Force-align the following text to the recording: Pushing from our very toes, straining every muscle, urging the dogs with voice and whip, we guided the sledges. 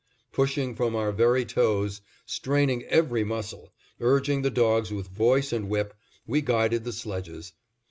Pushing 0.31 0.73
from 0.73 0.95
our 0.95 1.11
very 1.11 1.45
toes, 1.45 2.01
straining 2.25 2.81
every 2.85 3.23
muscle, 3.23 3.71
urging 3.99 4.41
the 4.41 4.49
dogs 4.49 4.91
with 4.91 5.05
voice 5.09 5.53
and 5.53 5.69
whip, 5.69 5.93
we 6.25 6.41
guided 6.41 6.83
the 6.83 6.91
sledges. 6.91 7.53